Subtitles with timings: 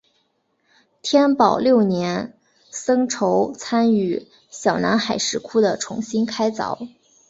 [1.03, 2.35] 天保六年
[2.71, 6.87] 僧稠参与小南海石窟的重新开凿。